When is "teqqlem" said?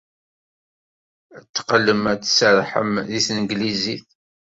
1.53-2.03